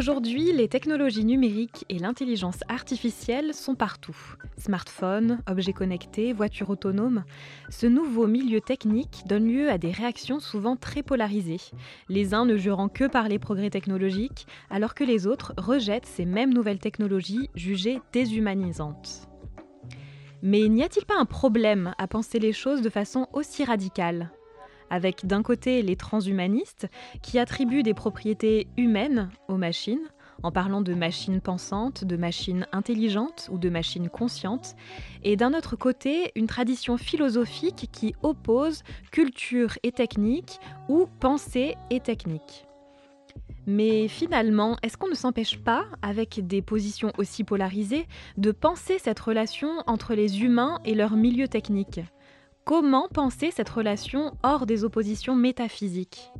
Aujourd'hui, 0.00 0.50
les 0.54 0.66
technologies 0.66 1.26
numériques 1.26 1.84
et 1.90 1.98
l'intelligence 1.98 2.60
artificielle 2.70 3.52
sont 3.52 3.74
partout. 3.74 4.16
Smartphones, 4.56 5.42
objets 5.46 5.74
connectés, 5.74 6.32
voitures 6.32 6.70
autonomes. 6.70 7.22
Ce 7.68 7.86
nouveau 7.86 8.26
milieu 8.26 8.62
technique 8.62 9.24
donne 9.26 9.46
lieu 9.46 9.68
à 9.68 9.76
des 9.76 9.90
réactions 9.90 10.40
souvent 10.40 10.74
très 10.74 11.02
polarisées, 11.02 11.60
les 12.08 12.32
uns 12.32 12.46
ne 12.46 12.56
jurant 12.56 12.88
que 12.88 13.08
par 13.08 13.28
les 13.28 13.38
progrès 13.38 13.68
technologiques, 13.68 14.46
alors 14.70 14.94
que 14.94 15.04
les 15.04 15.26
autres 15.26 15.52
rejettent 15.58 16.06
ces 16.06 16.24
mêmes 16.24 16.54
nouvelles 16.54 16.78
technologies 16.78 17.50
jugées 17.54 18.00
déshumanisantes. 18.14 19.28
Mais 20.40 20.66
n'y 20.70 20.82
a-t-il 20.82 21.04
pas 21.04 21.18
un 21.20 21.26
problème 21.26 21.94
à 21.98 22.08
penser 22.08 22.38
les 22.38 22.54
choses 22.54 22.80
de 22.80 22.88
façon 22.88 23.26
aussi 23.34 23.64
radicale? 23.64 24.30
Avec 24.90 25.26
d'un 25.26 25.42
côté 25.42 25.82
les 25.82 25.96
transhumanistes 25.96 26.88
qui 27.22 27.38
attribuent 27.38 27.82
des 27.82 27.94
propriétés 27.94 28.66
humaines 28.76 29.30
aux 29.48 29.56
machines, 29.56 30.08
en 30.42 30.50
parlant 30.50 30.80
de 30.80 30.94
machines 30.94 31.40
pensantes, 31.40 32.04
de 32.04 32.16
machines 32.16 32.66
intelligentes 32.72 33.48
ou 33.52 33.58
de 33.58 33.68
machines 33.68 34.08
conscientes, 34.08 34.74
et 35.22 35.36
d'un 35.36 35.54
autre 35.54 35.76
côté 35.76 36.32
une 36.34 36.46
tradition 36.46 36.96
philosophique 36.96 37.88
qui 37.92 38.14
oppose 38.22 38.82
culture 39.10 39.78
et 39.82 39.92
technique 39.92 40.58
ou 40.88 41.06
pensée 41.20 41.76
et 41.90 42.00
technique. 42.00 42.66
Mais 43.66 44.08
finalement, 44.08 44.78
est-ce 44.82 44.96
qu'on 44.96 45.08
ne 45.08 45.14
s'empêche 45.14 45.58
pas, 45.58 45.84
avec 46.02 46.46
des 46.46 46.62
positions 46.62 47.12
aussi 47.18 47.44
polarisées, 47.44 48.06
de 48.38 48.52
penser 48.52 48.98
cette 48.98 49.20
relation 49.20 49.70
entre 49.86 50.14
les 50.14 50.42
humains 50.42 50.80
et 50.84 50.94
leur 50.94 51.14
milieu 51.14 51.46
technique? 51.46 52.00
Comment 52.64 53.08
penser 53.08 53.50
cette 53.50 53.70
relation 53.70 54.36
hors 54.42 54.66
des 54.66 54.84
oppositions 54.84 55.34
métaphysiques. 55.34 56.30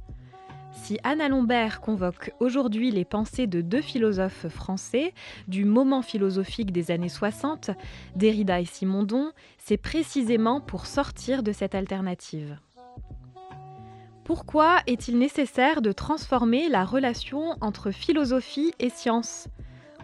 Si 0.72 0.98
Anna 1.02 1.28
Lombert 1.28 1.80
convoque 1.80 2.32
aujourd'hui 2.40 2.90
les 2.90 3.04
pensées 3.04 3.46
de 3.46 3.60
deux 3.60 3.80
philosophes 3.80 4.48
français 4.48 5.12
du 5.48 5.64
moment 5.64 6.02
philosophique 6.02 6.72
des 6.72 6.90
années 6.90 7.08
60, 7.08 7.70
Derrida 8.16 8.60
et 8.60 8.64
Simondon, 8.64 9.32
c'est 9.58 9.76
précisément 9.76 10.60
pour 10.60 10.86
sortir 10.86 11.42
de 11.42 11.52
cette 11.52 11.74
alternative. 11.74 12.58
Pourquoi 14.24 14.78
est-il 14.86 15.18
nécessaire 15.18 15.82
de 15.82 15.90
transformer 15.90 16.68
la 16.68 16.84
relation 16.84 17.56
entre 17.60 17.90
philosophie 17.90 18.72
et 18.78 18.90
science? 18.90 19.48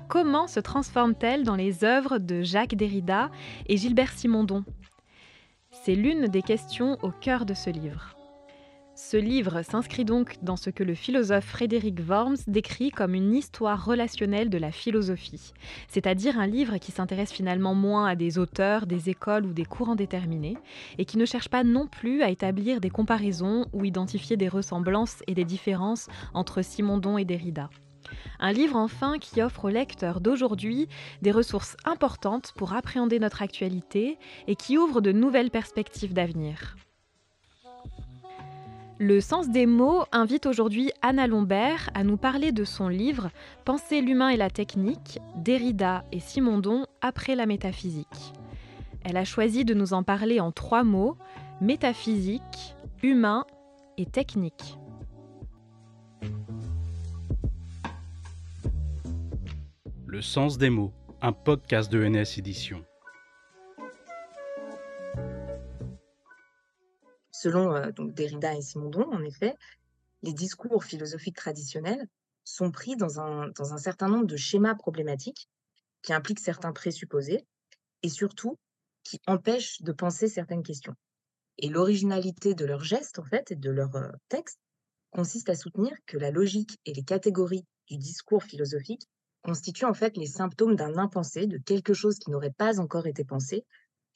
Comment 0.09 0.47
se 0.47 0.61
transforme-t-elle 0.61 1.45
dans 1.45 1.57
les 1.57 1.85
œuvres 1.85 2.19
de 2.19 2.43
Jacques 2.43 2.75
Derrida 2.75 3.31
et 3.69 3.77
Gilbert 3.77 4.13
Simondon? 4.13 4.65
C'est 5.87 5.95
l'une 5.95 6.27
des 6.27 6.43
questions 6.43 6.99
au 7.03 7.13
cœur 7.13 7.47
de 7.47 7.55
ce 7.55 7.71
livre. 7.71 8.17
Ce 8.97 9.17
livre 9.17 9.63
s'inscrit 9.63 10.05
donc 10.05 10.35
dans 10.43 10.57
ce 10.57 10.69
que 10.69 10.83
le 10.83 10.97
philosophe 10.97 11.45
Frédéric 11.45 12.01
Worms 12.09 12.39
décrit 12.49 12.91
comme 12.91 13.15
une 13.15 13.33
histoire 13.33 13.85
relationnelle 13.85 14.51
de 14.51 14.59
la 14.59 14.73
philosophie, 14.73 15.53
c'est-à-dire 15.87 16.41
un 16.41 16.49
livre 16.49 16.79
qui 16.79 16.91
s'intéresse 16.91 17.31
finalement 17.31 17.77
moins 17.77 18.07
à 18.07 18.17
des 18.17 18.37
auteurs, 18.37 18.89
des 18.89 19.11
écoles 19.11 19.47
ou 19.47 19.53
des 19.53 19.65
courants 19.65 19.95
déterminés, 19.95 20.57
et 20.99 21.05
qui 21.05 21.19
ne 21.19 21.25
cherche 21.25 21.51
pas 21.51 21.63
non 21.63 21.87
plus 21.87 22.21
à 22.23 22.31
établir 22.31 22.81
des 22.81 22.91
comparaisons 22.91 23.67
ou 23.73 23.85
identifier 23.85 24.37
des 24.37 24.49
ressemblances 24.49 25.23
et 25.29 25.35
des 25.35 25.45
différences 25.45 26.09
entre 26.35 26.63
Simondon 26.63 27.17
et 27.17 27.25
Derrida. 27.25 27.71
Un 28.39 28.53
livre 28.53 28.77
enfin 28.77 29.19
qui 29.19 29.43
offre 29.43 29.67
aux 29.67 29.71
lecteurs 29.71 30.21
d'aujourd'hui 30.21 30.89
des 31.23 31.31
ressources 31.31 31.77
importantes 31.85 32.53
pour 32.57 32.73
appréhender 32.73 33.19
notre 33.19 33.43
actualité 33.43 34.19
et 34.47 34.57
qui 34.57 34.79
ouvre 34.79 35.01
de 35.01 35.13
nouvelles 35.13 35.51
perspectives 35.51 36.13
d'avenir. 36.13 36.77
Le 38.99 39.21
sens 39.21 39.51
des 39.51 39.67
mots 39.67 40.05
invite 40.11 40.47
aujourd'hui 40.47 40.91
Anna 41.03 41.27
Lombert 41.27 41.91
à 41.93 42.03
nous 42.03 42.17
parler 42.17 42.51
de 42.51 42.65
son 42.65 42.89
livre 42.89 43.29
Penser 43.67 44.01
l'humain 44.01 44.31
et 44.31 44.39
la 44.39 44.49
technique, 44.49 45.19
Derrida 45.37 46.03
et 46.13 46.21
Simondon 46.21 46.87
après 47.03 47.35
la 47.35 47.45
métaphysique. 47.45 48.33
Elle 49.05 49.19
a 49.19 49.25
choisi 49.25 49.67
de 49.67 49.75
nous 49.75 49.93
en 49.93 50.03
parler 50.03 50.41
en 50.41 50.51
trois 50.51 50.83
mots, 50.83 51.19
métaphysique, 51.61 52.75
humain 53.03 53.45
et 53.99 54.07
technique. 54.07 54.79
Le 60.09 60.23
sens 60.23 60.57
des 60.57 60.71
mots, 60.71 60.93
un 61.21 61.33
podcast 61.33 61.91
de 61.91 62.07
NS 62.07 62.39
Édition. 62.39 62.85
Selon 67.33 67.75
euh, 67.75 67.91
donc 67.91 68.15
Derrida 68.15 68.55
et 68.55 68.63
Simondon, 68.63 69.13
en 69.13 69.25
effet, 69.25 69.57
les 70.23 70.33
discours 70.33 70.85
philosophiques 70.85 71.35
traditionnels 71.35 72.07
sont 72.45 72.71
pris 72.71 72.95
dans 72.95 73.19
un, 73.19 73.49
dans 73.49 73.75
un 73.75 73.79
certain 73.79 74.07
nombre 74.07 74.27
de 74.27 74.37
schémas 74.37 74.77
problématiques 74.77 75.49
qui 76.03 76.13
impliquent 76.13 76.39
certains 76.39 76.73
présupposés 76.73 77.45
et 78.05 78.09
surtout 78.09 78.61
qui 79.03 79.21
empêchent 79.27 79.83
de 79.83 79.91
penser 79.91 80.29
certaines 80.29 80.63
questions. 80.63 80.95
Et 81.59 81.69
l'originalité 81.69 82.55
de 82.55 82.65
leurs 82.65 82.85
gestes, 82.85 83.19
en 83.19 83.25
fait, 83.25 83.51
et 83.51 83.57
de 83.57 83.71
leurs 83.71 83.97
euh, 83.97 84.13
textes, 84.29 84.61
consiste 85.11 85.49
à 85.49 85.57
soutenir 85.57 85.91
que 86.07 86.17
la 86.17 86.31
logique 86.31 86.79
et 86.87 86.95
les 86.95 87.03
catégories 87.03 87.67
du 87.89 87.97
discours 87.97 88.45
philosophique 88.45 89.09
constituent 89.47 89.85
en 89.85 89.95
fait 89.95 90.17
les 90.17 90.27
symptômes 90.27 90.75
d'un 90.75 90.99
impensé, 90.99 91.47
de 91.47 91.59
quelque 91.59 91.95
chose 91.95 92.19
qui 92.19 92.33
n'aurait 92.33 92.51
pas 92.51 92.81
encore 92.81 93.07
été 93.07 93.25
pensé, 93.25 93.65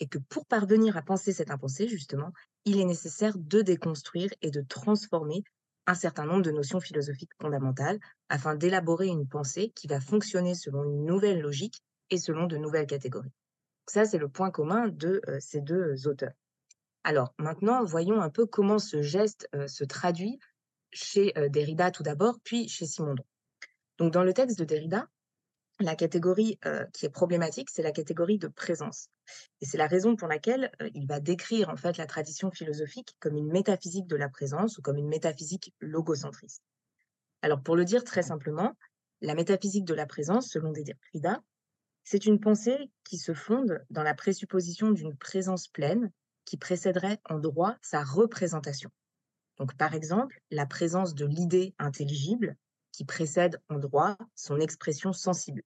et 0.00 0.08
que 0.08 0.18
pour 0.18 0.44
parvenir 0.44 0.96
à 0.96 1.02
penser 1.02 1.32
cet 1.32 1.52
impensé, 1.52 1.86
justement, 1.86 2.32
il 2.64 2.80
est 2.80 2.84
nécessaire 2.84 3.38
de 3.38 3.62
déconstruire 3.62 4.30
et 4.42 4.50
de 4.50 4.60
transformer 4.60 5.44
un 5.86 5.94
certain 5.94 6.26
nombre 6.26 6.42
de 6.42 6.50
notions 6.50 6.80
philosophiques 6.80 7.30
fondamentales 7.40 8.00
afin 8.28 8.56
d'élaborer 8.56 9.06
une 9.06 9.28
pensée 9.28 9.70
qui 9.76 9.86
va 9.86 10.00
fonctionner 10.00 10.56
selon 10.56 10.82
une 10.82 11.06
nouvelle 11.06 11.40
logique 11.40 11.80
et 12.10 12.18
selon 12.18 12.48
de 12.48 12.56
nouvelles 12.56 12.88
catégories. 12.88 13.32
Ça, 13.86 14.06
c'est 14.06 14.18
le 14.18 14.28
point 14.28 14.50
commun 14.50 14.88
de 14.88 15.20
euh, 15.28 15.38
ces 15.38 15.60
deux 15.60 16.08
auteurs. 16.08 16.34
Alors 17.04 17.34
maintenant, 17.38 17.84
voyons 17.84 18.20
un 18.20 18.30
peu 18.30 18.46
comment 18.46 18.80
ce 18.80 19.00
geste 19.00 19.48
euh, 19.54 19.68
se 19.68 19.84
traduit 19.84 20.40
chez 20.90 21.38
euh, 21.38 21.48
Derrida 21.48 21.92
tout 21.92 22.02
d'abord, 22.02 22.40
puis 22.42 22.68
chez 22.68 22.86
Simondon. 22.86 23.24
Donc 23.98 24.12
dans 24.12 24.24
le 24.24 24.32
texte 24.32 24.58
de 24.58 24.64
Derrida, 24.64 25.06
la 25.80 25.96
catégorie 25.96 26.58
qui 26.92 27.06
est 27.06 27.10
problématique, 27.10 27.70
c'est 27.70 27.82
la 27.82 27.92
catégorie 27.92 28.38
de 28.38 28.48
présence. 28.48 29.08
Et 29.60 29.66
c'est 29.66 29.78
la 29.78 29.86
raison 29.86 30.16
pour 30.16 30.28
laquelle 30.28 30.70
il 30.94 31.06
va 31.06 31.20
décrire 31.20 31.68
en 31.68 31.76
fait 31.76 31.96
la 31.96 32.06
tradition 32.06 32.50
philosophique 32.50 33.16
comme 33.20 33.36
une 33.36 33.50
métaphysique 33.50 34.06
de 34.06 34.16
la 34.16 34.28
présence 34.28 34.78
ou 34.78 34.82
comme 34.82 34.96
une 34.96 35.08
métaphysique 35.08 35.74
logocentriste. 35.80 36.62
Alors 37.42 37.62
pour 37.62 37.76
le 37.76 37.84
dire 37.84 38.04
très 38.04 38.22
simplement, 38.22 38.76
la 39.20 39.34
métaphysique 39.34 39.84
de 39.84 39.94
la 39.94 40.06
présence, 40.06 40.48
selon 40.48 40.72
Derrida, 40.72 41.42
c'est 42.04 42.26
une 42.26 42.40
pensée 42.40 42.90
qui 43.04 43.18
se 43.18 43.34
fonde 43.34 43.84
dans 43.90 44.02
la 44.02 44.14
présupposition 44.14 44.90
d'une 44.90 45.16
présence 45.16 45.68
pleine 45.68 46.10
qui 46.44 46.56
précéderait 46.56 47.20
en 47.28 47.38
droit 47.38 47.76
sa 47.82 48.02
représentation. 48.02 48.90
Donc 49.58 49.76
par 49.76 49.94
exemple, 49.94 50.40
la 50.50 50.66
présence 50.66 51.14
de 51.14 51.26
l'idée 51.26 51.74
intelligible 51.78 52.56
qui 53.00 53.06
précède 53.06 53.62
en 53.70 53.78
droit 53.78 54.18
son 54.34 54.60
expression 54.60 55.14
sensible. 55.14 55.62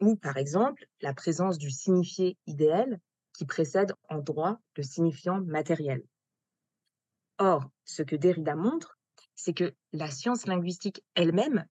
Ou 0.00 0.16
par 0.16 0.36
exemple, 0.36 0.84
la 1.00 1.14
présence 1.14 1.58
du 1.58 1.70
signifié 1.70 2.36
idéal 2.48 2.98
qui 3.32 3.46
précède 3.46 3.94
en 4.08 4.18
droit 4.18 4.58
le 4.76 4.82
signifiant 4.82 5.40
matériel. 5.42 6.02
Or, 7.38 7.70
ce 7.84 8.02
que 8.02 8.16
Derrida 8.16 8.56
montre, 8.56 8.98
c'est 9.36 9.52
que 9.52 9.72
la 9.92 10.10
science 10.10 10.48
linguistique 10.48 11.04
elle-même 11.14 11.64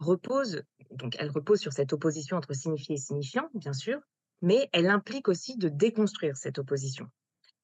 repose, 0.00 0.62
donc 0.90 1.16
elle 1.18 1.30
repose 1.30 1.60
sur 1.60 1.72
cette 1.72 1.94
opposition 1.94 2.36
entre 2.36 2.52
signifié 2.52 2.96
et 2.96 2.98
signifiant, 2.98 3.48
bien 3.54 3.72
sûr, 3.72 4.02
mais 4.42 4.68
elle 4.74 4.90
implique 4.90 5.28
aussi 5.28 5.56
de 5.56 5.70
déconstruire 5.70 6.36
cette 6.36 6.58
opposition. 6.58 7.06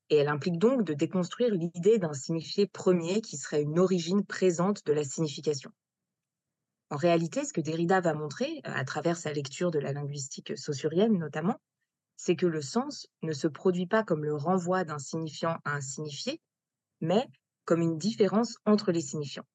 Et 0.08 0.16
elle 0.16 0.28
implique 0.28 0.56
donc 0.56 0.84
de 0.84 0.94
déconstruire 0.94 1.54
l'idée 1.54 1.98
d'un 1.98 2.14
signifié 2.14 2.66
premier 2.66 3.20
qui 3.20 3.36
serait 3.36 3.60
une 3.60 3.78
origine 3.78 4.24
présente 4.24 4.86
de 4.86 4.94
la 4.94 5.04
signification. 5.04 5.70
En 6.92 6.96
réalité, 6.96 7.46
ce 7.46 7.54
que 7.54 7.62
Derrida 7.62 8.02
va 8.02 8.12
montrer, 8.12 8.60
euh, 8.66 8.70
à 8.74 8.84
travers 8.84 9.16
sa 9.16 9.32
lecture 9.32 9.70
de 9.70 9.78
la 9.78 9.94
linguistique 9.94 10.58
saussurienne 10.58 11.16
notamment, 11.18 11.58
c'est 12.16 12.36
que 12.36 12.44
le 12.44 12.60
sens 12.60 13.06
ne 13.22 13.32
se 13.32 13.48
produit 13.48 13.86
pas 13.86 14.04
comme 14.04 14.24
le 14.24 14.36
renvoi 14.36 14.84
d'un 14.84 14.98
signifiant 14.98 15.56
à 15.64 15.76
un 15.76 15.80
signifié, 15.80 16.38
mais 17.00 17.26
comme 17.64 17.80
une 17.80 17.96
différence 17.96 18.58
entre 18.66 18.92
les 18.92 19.00
signifiants. 19.00 19.46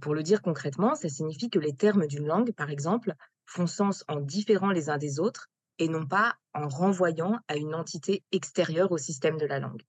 pour 0.00 0.14
le 0.14 0.22
dire 0.22 0.40
concrètement, 0.40 0.94
ça 0.94 1.10
signifie 1.10 1.50
que 1.50 1.58
les 1.58 1.76
termes 1.76 2.06
d'une 2.06 2.26
langue, 2.26 2.54
par 2.54 2.70
exemple, 2.70 3.12
font 3.44 3.66
sens 3.66 4.02
en 4.08 4.20
différant 4.20 4.70
les 4.70 4.88
uns 4.88 4.96
des 4.96 5.20
autres 5.20 5.50
et 5.78 5.88
non 5.88 6.06
pas 6.06 6.34
en 6.54 6.66
renvoyant 6.66 7.40
à 7.46 7.56
une 7.56 7.74
entité 7.74 8.22
extérieure 8.32 8.90
au 8.90 8.96
système 8.96 9.36
de 9.36 9.44
la 9.44 9.58
langue. 9.60 9.82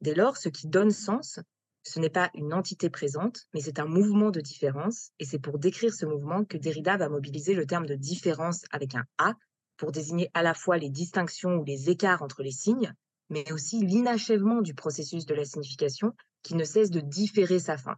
Dès 0.00 0.14
lors, 0.14 0.38
ce 0.38 0.48
qui 0.48 0.66
donne 0.66 0.92
sens, 0.92 1.40
ce 1.82 1.98
n'est 1.98 2.10
pas 2.10 2.30
une 2.34 2.54
entité 2.54 2.90
présente, 2.90 3.46
mais 3.54 3.60
c'est 3.60 3.80
un 3.80 3.86
mouvement 3.86 4.30
de 4.30 4.40
différence, 4.40 5.10
et 5.18 5.24
c'est 5.24 5.38
pour 5.38 5.58
décrire 5.58 5.92
ce 5.92 6.06
mouvement 6.06 6.44
que 6.44 6.56
Derrida 6.56 6.96
va 6.96 7.08
mobiliser 7.08 7.54
le 7.54 7.66
terme 7.66 7.86
de 7.86 7.94
différence 7.94 8.64
avec 8.70 8.94
un 8.94 9.04
A 9.18 9.34
pour 9.76 9.90
désigner 9.90 10.30
à 10.34 10.42
la 10.42 10.54
fois 10.54 10.78
les 10.78 10.90
distinctions 10.90 11.56
ou 11.56 11.64
les 11.64 11.90
écarts 11.90 12.22
entre 12.22 12.42
les 12.42 12.52
signes, 12.52 12.94
mais 13.30 13.50
aussi 13.52 13.84
l'inachèvement 13.84 14.62
du 14.62 14.74
processus 14.74 15.26
de 15.26 15.34
la 15.34 15.44
signification 15.44 16.12
qui 16.42 16.54
ne 16.54 16.64
cesse 16.64 16.90
de 16.90 17.00
différer 17.00 17.58
sa 17.58 17.76
fin. 17.76 17.96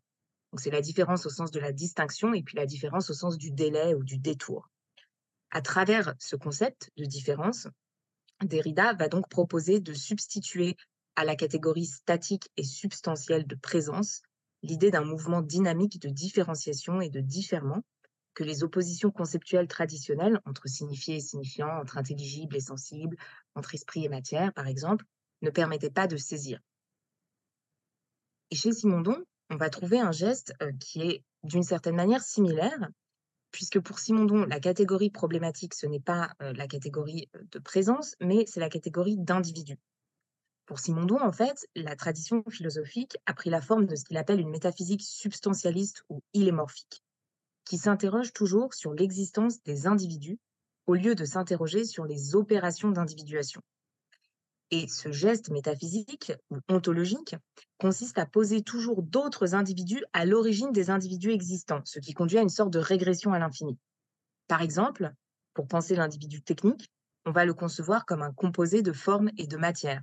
Donc 0.52 0.60
c'est 0.60 0.70
la 0.70 0.80
différence 0.80 1.26
au 1.26 1.30
sens 1.30 1.50
de 1.50 1.60
la 1.60 1.72
distinction 1.72 2.32
et 2.32 2.42
puis 2.42 2.56
la 2.56 2.66
différence 2.66 3.10
au 3.10 3.14
sens 3.14 3.36
du 3.36 3.50
délai 3.50 3.94
ou 3.94 4.04
du 4.04 4.18
détour. 4.18 4.70
À 5.50 5.60
travers 5.60 6.14
ce 6.18 6.36
concept 6.36 6.90
de 6.96 7.04
différence, 7.04 7.68
Derrida 8.42 8.92
va 8.94 9.08
donc 9.08 9.28
proposer 9.28 9.80
de 9.80 9.92
substituer 9.92 10.76
à 11.16 11.24
la 11.24 11.36
catégorie 11.36 11.86
statique 11.86 12.50
et 12.56 12.64
substantielle 12.64 13.46
de 13.46 13.54
présence 13.54 14.22
l'idée 14.62 14.90
d'un 14.90 15.04
mouvement 15.04 15.42
dynamique 15.42 16.00
de 16.00 16.08
différenciation 16.08 17.00
et 17.00 17.10
de 17.10 17.20
différement 17.20 17.82
que 18.32 18.44
les 18.44 18.64
oppositions 18.64 19.10
conceptuelles 19.10 19.68
traditionnelles 19.68 20.40
entre 20.46 20.68
signifié 20.68 21.16
et 21.16 21.20
signifiant, 21.20 21.68
entre 21.68 21.98
intelligible 21.98 22.56
et 22.56 22.60
sensible, 22.60 23.16
entre 23.54 23.74
esprit 23.74 24.04
et 24.04 24.08
matière, 24.08 24.52
par 24.52 24.66
exemple, 24.66 25.04
ne 25.42 25.50
permettaient 25.50 25.90
pas 25.90 26.06
de 26.06 26.16
saisir. 26.16 26.60
Et 28.50 28.56
chez 28.56 28.72
Simondon, 28.72 29.22
on 29.50 29.56
va 29.56 29.70
trouver 29.70 30.00
un 30.00 30.12
geste 30.12 30.54
euh, 30.62 30.72
qui 30.80 31.02
est 31.02 31.24
d'une 31.42 31.62
certaine 31.62 31.94
manière 31.94 32.22
similaire, 32.22 32.88
puisque 33.50 33.80
pour 33.80 33.98
Simondon, 33.98 34.46
la 34.46 34.60
catégorie 34.60 35.10
problématique, 35.10 35.74
ce 35.74 35.86
n'est 35.86 36.00
pas 36.00 36.32
euh, 36.42 36.52
la 36.54 36.66
catégorie 36.66 37.28
euh, 37.36 37.42
de 37.52 37.58
présence, 37.58 38.16
mais 38.20 38.44
c'est 38.46 38.60
la 38.60 38.70
catégorie 38.70 39.16
d'individu. 39.16 39.78
Pour 40.66 40.78
Simondon, 40.78 41.20
en 41.20 41.32
fait, 41.32 41.66
la 41.74 41.94
tradition 41.94 42.42
philosophique 42.48 43.18
a 43.26 43.34
pris 43.34 43.50
la 43.50 43.60
forme 43.60 43.84
de 43.84 43.96
ce 43.96 44.04
qu'il 44.04 44.16
appelle 44.16 44.40
une 44.40 44.48
métaphysique 44.48 45.02
substantialiste 45.02 46.04
ou 46.08 46.22
illémorphique, 46.32 47.02
qui 47.66 47.76
s'interroge 47.76 48.32
toujours 48.32 48.72
sur 48.72 48.94
l'existence 48.94 49.62
des 49.62 49.86
individus 49.86 50.38
au 50.86 50.94
lieu 50.94 51.14
de 51.14 51.26
s'interroger 51.26 51.84
sur 51.84 52.06
les 52.06 52.34
opérations 52.34 52.90
d'individuation. 52.90 53.60
Et 54.70 54.88
ce 54.88 55.12
geste 55.12 55.50
métaphysique 55.50 56.32
ou 56.50 56.56
ontologique 56.68 57.36
consiste 57.78 58.18
à 58.18 58.24
poser 58.24 58.62
toujours 58.62 59.02
d'autres 59.02 59.54
individus 59.54 60.02
à 60.14 60.24
l'origine 60.24 60.72
des 60.72 60.88
individus 60.88 61.30
existants, 61.30 61.82
ce 61.84 62.00
qui 62.00 62.14
conduit 62.14 62.38
à 62.38 62.42
une 62.42 62.48
sorte 62.48 62.72
de 62.72 62.78
régression 62.78 63.34
à 63.34 63.38
l'infini. 63.38 63.78
Par 64.48 64.62
exemple, 64.62 65.12
pour 65.52 65.68
penser 65.68 65.94
l'individu 65.94 66.42
technique, 66.42 66.88
on 67.26 67.32
va 67.32 67.44
le 67.44 67.54
concevoir 67.54 68.06
comme 68.06 68.22
un 68.22 68.32
composé 68.32 68.80
de 68.80 68.92
forme 68.92 69.30
et 69.36 69.46
de 69.46 69.56
matière, 69.58 70.02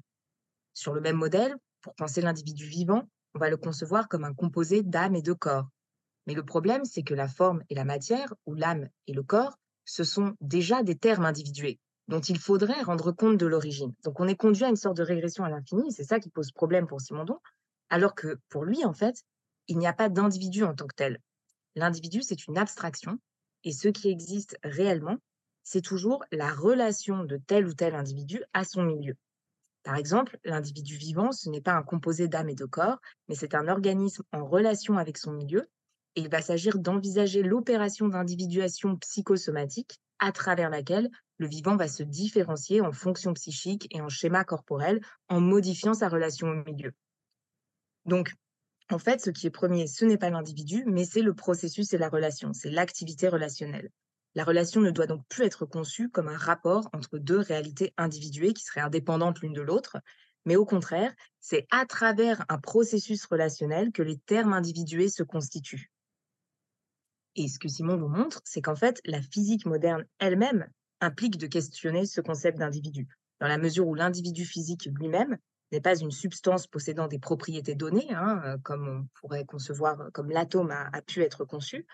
sur 0.73 0.93
le 0.93 1.01
même 1.01 1.17
modèle, 1.17 1.55
pour 1.81 1.95
penser 1.95 2.21
l'individu 2.21 2.65
vivant, 2.65 3.03
on 3.33 3.39
va 3.39 3.49
le 3.49 3.57
concevoir 3.57 4.07
comme 4.07 4.23
un 4.23 4.33
composé 4.33 4.83
d'âme 4.83 5.15
et 5.15 5.21
de 5.21 5.33
corps. 5.33 5.67
Mais 6.27 6.33
le 6.33 6.43
problème, 6.43 6.85
c'est 6.85 7.03
que 7.03 7.13
la 7.13 7.27
forme 7.27 7.63
et 7.69 7.75
la 7.75 7.85
matière, 7.85 8.33
ou 8.45 8.53
l'âme 8.53 8.87
et 9.07 9.13
le 9.13 9.23
corps, 9.23 9.57
ce 9.85 10.03
sont 10.03 10.35
déjà 10.41 10.83
des 10.83 10.95
termes 10.95 11.25
individués 11.25 11.79
dont 12.07 12.19
il 12.19 12.37
faudrait 12.37 12.81
rendre 12.81 13.11
compte 13.11 13.37
de 13.37 13.45
l'origine. 13.45 13.93
Donc 14.03 14.19
on 14.19 14.27
est 14.27 14.35
conduit 14.35 14.65
à 14.65 14.69
une 14.69 14.75
sorte 14.75 14.97
de 14.97 15.03
régression 15.03 15.45
à 15.45 15.49
l'infini, 15.49 15.91
c'est 15.91 16.03
ça 16.03 16.19
qui 16.19 16.29
pose 16.29 16.51
problème 16.51 16.85
pour 16.85 16.99
Simondon, 16.99 17.39
alors 17.89 18.15
que 18.15 18.37
pour 18.49 18.65
lui, 18.65 18.83
en 18.83 18.93
fait, 18.93 19.23
il 19.67 19.77
n'y 19.77 19.87
a 19.87 19.93
pas 19.93 20.09
d'individu 20.09 20.63
en 20.63 20.75
tant 20.75 20.87
que 20.87 20.95
tel. 20.95 21.19
L'individu, 21.75 22.21
c'est 22.21 22.47
une 22.47 22.57
abstraction, 22.57 23.17
et 23.63 23.71
ce 23.71 23.87
qui 23.87 24.09
existe 24.09 24.57
réellement, 24.63 25.17
c'est 25.63 25.81
toujours 25.81 26.23
la 26.31 26.51
relation 26.51 27.23
de 27.23 27.37
tel 27.37 27.65
ou 27.65 27.73
tel 27.73 27.95
individu 27.95 28.43
à 28.51 28.65
son 28.65 28.83
milieu. 28.83 29.15
Par 29.83 29.95
exemple, 29.95 30.37
l'individu 30.43 30.95
vivant, 30.95 31.31
ce 31.31 31.49
n'est 31.49 31.61
pas 31.61 31.73
un 31.73 31.83
composé 31.83 32.27
d'âme 32.27 32.49
et 32.49 32.55
de 32.55 32.65
corps, 32.65 32.99
mais 33.27 33.35
c'est 33.35 33.55
un 33.55 33.67
organisme 33.67 34.23
en 34.31 34.45
relation 34.45 34.97
avec 34.97 35.17
son 35.17 35.31
milieu, 35.31 35.69
et 36.15 36.21
il 36.21 36.29
va 36.29 36.41
s'agir 36.41 36.77
d'envisager 36.77 37.41
l'opération 37.41 38.07
d'individuation 38.07 38.97
psychosomatique 38.97 39.99
à 40.19 40.31
travers 40.31 40.69
laquelle 40.69 41.09
le 41.37 41.47
vivant 41.47 41.75
va 41.75 41.87
se 41.87 42.03
différencier 42.03 42.81
en 42.81 42.91
fonction 42.91 43.33
psychique 43.33 43.87
et 43.89 44.01
en 44.01 44.09
schéma 44.09 44.43
corporel 44.43 45.01
en 45.29 45.41
modifiant 45.41 45.95
sa 45.95 46.09
relation 46.09 46.47
au 46.47 46.63
milieu. 46.63 46.93
Donc, 48.05 48.33
en 48.91 48.99
fait, 48.99 49.21
ce 49.21 49.29
qui 49.29 49.47
est 49.47 49.51
premier, 49.51 49.87
ce 49.87 50.05
n'est 50.05 50.17
pas 50.17 50.29
l'individu, 50.29 50.83
mais 50.85 51.05
c'est 51.05 51.21
le 51.21 51.33
processus 51.33 51.93
et 51.93 51.97
la 51.97 52.09
relation, 52.09 52.53
c'est 52.53 52.69
l'activité 52.69 53.29
relationnelle. 53.29 53.89
La 54.35 54.43
relation 54.45 54.79
ne 54.79 54.91
doit 54.91 55.07
donc 55.07 55.25
plus 55.27 55.43
être 55.43 55.65
conçue 55.65 56.09
comme 56.09 56.29
un 56.29 56.37
rapport 56.37 56.89
entre 56.93 57.17
deux 57.17 57.39
réalités 57.39 57.93
individuées 57.97 58.53
qui 58.53 58.63
seraient 58.63 58.81
indépendantes 58.81 59.41
l'une 59.41 59.53
de 59.53 59.61
l'autre, 59.61 59.97
mais 60.45 60.55
au 60.55 60.65
contraire, 60.65 61.13
c'est 61.39 61.67
à 61.69 61.85
travers 61.85 62.45
un 62.49 62.57
processus 62.57 63.25
relationnel 63.25 63.91
que 63.91 64.01
les 64.01 64.17
termes 64.17 64.53
individués 64.53 65.09
se 65.09 65.23
constituent. 65.23 65.91
Et 67.35 67.47
ce 67.47 67.59
que 67.59 67.67
Simon 67.67 67.97
nous 67.97 68.07
montre, 68.07 68.41
c'est 68.45 68.61
qu'en 68.61 68.75
fait, 68.75 69.01
la 69.05 69.21
physique 69.21 69.65
moderne 69.65 70.05
elle-même 70.19 70.67
implique 70.99 71.37
de 71.37 71.47
questionner 71.47 72.05
ce 72.05 72.21
concept 72.21 72.57
d'individu, 72.57 73.07
dans 73.39 73.47
la 73.47 73.57
mesure 73.57 73.87
où 73.87 73.95
l'individu 73.95 74.45
physique 74.45 74.85
lui-même 74.85 75.37
n'est 75.71 75.81
pas 75.81 75.97
une 75.97 76.11
substance 76.11 76.67
possédant 76.67 77.07
des 77.07 77.19
propriétés 77.19 77.75
données, 77.75 78.13
hein, 78.13 78.57
comme 78.63 78.87
on 78.87 79.07
pourrait 79.19 79.45
concevoir, 79.45 80.09
comme 80.13 80.29
l'atome 80.29 80.71
a 80.71 81.01
pu 81.01 81.21
être 81.21 81.45
conçu, 81.45 81.85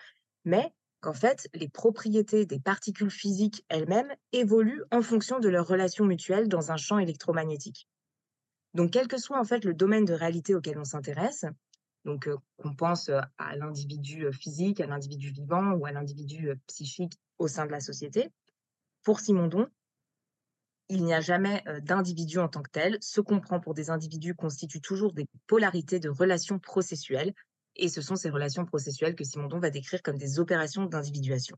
mais 0.44 0.72
qu'en 1.00 1.14
fait, 1.14 1.48
les 1.54 1.68
propriétés 1.68 2.46
des 2.46 2.60
particules 2.60 3.10
physiques 3.10 3.64
elles-mêmes 3.68 4.12
évoluent 4.32 4.84
en 4.90 5.02
fonction 5.02 5.38
de 5.38 5.48
leur 5.48 5.66
relation 5.66 6.04
mutuelle 6.04 6.48
dans 6.48 6.72
un 6.72 6.76
champ 6.76 6.98
électromagnétique. 6.98 7.88
Donc, 8.74 8.92
quel 8.92 9.08
que 9.08 9.18
soit 9.18 9.40
en 9.40 9.44
fait 9.44 9.64
le 9.64 9.74
domaine 9.74 10.04
de 10.04 10.14
réalité 10.14 10.54
auquel 10.54 10.78
on 10.78 10.84
s'intéresse, 10.84 11.44
donc 12.04 12.26
euh, 12.26 12.36
qu'on 12.56 12.74
pense 12.74 13.08
euh, 13.08 13.20
à 13.38 13.56
l'individu 13.56 14.24
euh, 14.24 14.32
physique, 14.32 14.80
à 14.80 14.86
l'individu 14.86 15.30
vivant 15.30 15.72
ou 15.72 15.86
à 15.86 15.92
l'individu 15.92 16.52
psychique 16.66 17.18
au 17.38 17.48
sein 17.48 17.66
de 17.66 17.70
la 17.70 17.80
société, 17.80 18.30
pour 19.02 19.20
Simondon, 19.20 19.68
il 20.88 21.04
n'y 21.04 21.12
a 21.12 21.20
jamais 21.20 21.62
d'individu 21.82 22.38
en 22.38 22.48
tant 22.48 22.62
que 22.62 22.70
tel. 22.70 22.96
Ce 23.02 23.20
qu'on 23.20 23.40
prend 23.40 23.60
pour 23.60 23.74
des 23.74 23.90
individus 23.90 24.34
constitue 24.34 24.80
toujours 24.80 25.12
des 25.12 25.26
polarités 25.46 26.00
de 26.00 26.08
relations 26.08 26.58
processuelles 26.58 27.34
et 27.78 27.88
ce 27.88 28.02
sont 28.02 28.16
ces 28.16 28.30
relations 28.30 28.64
processuelles 28.64 29.14
que 29.14 29.24
Simondon 29.24 29.58
va 29.58 29.70
décrire 29.70 30.02
comme 30.02 30.18
des 30.18 30.38
opérations 30.38 30.86
d'individuation. 30.86 31.56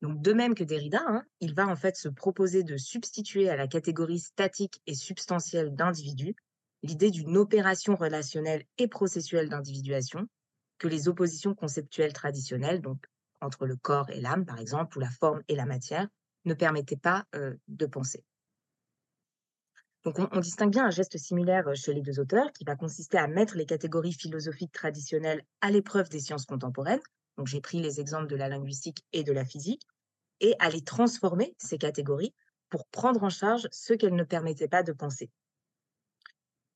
Donc, 0.00 0.20
de 0.20 0.32
même 0.32 0.54
que 0.54 0.64
Derrida, 0.64 1.00
hein, 1.06 1.24
il 1.40 1.54
va 1.54 1.66
en 1.68 1.76
fait 1.76 1.96
se 1.96 2.08
proposer 2.08 2.64
de 2.64 2.76
substituer 2.76 3.48
à 3.48 3.56
la 3.56 3.68
catégorie 3.68 4.18
statique 4.18 4.80
et 4.86 4.94
substantielle 4.94 5.74
d'individu 5.74 6.34
l'idée 6.82 7.10
d'une 7.10 7.36
opération 7.36 7.94
relationnelle 7.94 8.64
et 8.78 8.88
processuelle 8.88 9.48
d'individuation 9.48 10.26
que 10.78 10.88
les 10.88 11.06
oppositions 11.06 11.54
conceptuelles 11.54 12.12
traditionnelles, 12.12 12.80
donc 12.80 13.06
entre 13.40 13.66
le 13.66 13.76
corps 13.76 14.10
et 14.10 14.20
l'âme 14.20 14.44
par 14.44 14.58
exemple, 14.58 14.98
ou 14.98 15.00
la 15.00 15.10
forme 15.10 15.42
et 15.46 15.54
la 15.54 15.66
matière, 15.66 16.08
ne 16.44 16.54
permettaient 16.54 16.96
pas 16.96 17.24
euh, 17.36 17.54
de 17.68 17.86
penser. 17.86 18.24
Donc 20.04 20.18
on, 20.18 20.40
distingue 20.40 20.72
bien 20.72 20.86
un 20.86 20.90
geste 20.90 21.16
similaire 21.16 21.68
euh, 21.68 21.74
chez 21.74 21.94
les 21.94 22.02
deux 22.02 22.18
auteurs 22.18 22.50
qui 22.52 22.64
va 22.64 22.74
consister 22.74 23.18
à 23.18 23.28
mettre 23.28 23.56
les 23.56 23.66
catégories 23.66 24.12
philosophiques 24.12 24.72
traditionnelles 24.72 25.42
à 25.60 25.70
l'épreuve 25.70 26.08
des 26.08 26.18
sciences 26.18 26.44
contemporaines. 26.44 27.00
Donc 27.36 27.46
j'ai 27.46 27.60
pris 27.60 27.80
les 27.80 28.00
exemples 28.00 28.26
de 28.26 28.36
la 28.36 28.48
linguistique 28.48 29.04
et 29.12 29.22
de 29.22 29.32
la 29.32 29.44
physique 29.44 29.86
et 30.40 30.56
à 30.58 30.70
les 30.70 30.82
transformer, 30.82 31.54
ces 31.58 31.78
catégories, 31.78 32.34
pour 32.68 32.86
prendre 32.86 33.22
en 33.22 33.30
charge 33.30 33.68
ce 33.70 33.94
qu'elles 33.94 34.16
ne 34.16 34.24
permettaient 34.24 34.68
pas 34.68 34.82
de 34.82 34.92
penser. 34.92 35.30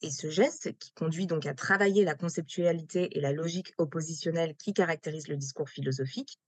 Et 0.02 0.10
ce 0.10 0.30
geste, 0.30 0.78
qui 0.78 0.92
conduit 0.92 1.26
donc 1.26 1.46
à 1.46 1.54
travailler 1.54 2.04
la 2.04 2.14
conceptualité 2.14 3.16
et 3.16 3.20
la 3.20 3.32
logique 3.32 3.72
oppositionnelle 3.78 4.54
qui 4.54 4.72
caractérisent 4.72 5.28
le 5.28 5.36
discours 5.36 5.68
philosophique, 5.68 6.38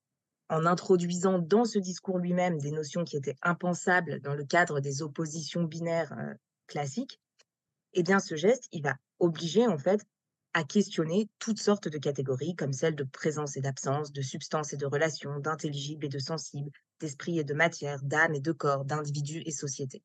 en 0.48 0.64
introduisant 0.64 1.38
dans 1.38 1.64
ce 1.64 1.78
discours 1.78 2.18
lui-même 2.18 2.58
des 2.58 2.70
notions 2.70 3.04
qui 3.04 3.16
étaient 3.16 3.36
impensables 3.42 4.20
dans 4.20 4.34
le 4.34 4.44
cadre 4.44 4.80
des 4.80 5.02
oppositions 5.02 5.64
binaires 5.64 6.12
euh, 6.12 6.34
classique, 6.68 7.20
eh 7.94 8.02
bien 8.02 8.20
ce 8.20 8.36
geste, 8.36 8.68
il 8.70 8.82
va 8.82 8.94
obliger 9.18 9.66
en 9.66 9.78
fait 9.78 10.06
à 10.54 10.64
questionner 10.64 11.28
toutes 11.38 11.60
sortes 11.60 11.88
de 11.88 11.98
catégories 11.98 12.56
comme 12.56 12.72
celles 12.72 12.94
de 12.94 13.04
présence 13.04 13.56
et 13.56 13.60
d'absence, 13.60 14.12
de 14.12 14.22
substance 14.22 14.72
et 14.72 14.76
de 14.76 14.86
relation, 14.86 15.38
d'intelligible 15.40 16.06
et 16.06 16.08
de 16.08 16.18
sensible, 16.18 16.70
d'esprit 17.00 17.38
et 17.38 17.44
de 17.44 17.54
matière, 17.54 18.02
d'âme 18.02 18.34
et 18.34 18.40
de 18.40 18.52
corps, 18.52 18.84
d'individu 18.84 19.42
et 19.44 19.50
société. 19.50 20.02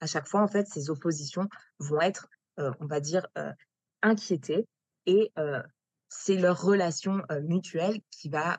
À 0.00 0.06
chaque 0.06 0.26
fois, 0.26 0.42
en 0.42 0.48
fait, 0.48 0.66
ces 0.68 0.90
oppositions 0.90 1.48
vont 1.78 2.00
être, 2.00 2.28
euh, 2.58 2.72
on 2.80 2.86
va 2.86 3.00
dire, 3.00 3.26
euh, 3.36 3.52
inquiétées 4.02 4.66
et 5.06 5.32
euh, 5.38 5.62
c'est 6.08 6.36
leur 6.36 6.60
relation 6.60 7.22
mutuelle 7.42 8.00
qui 8.10 8.28
va 8.28 8.58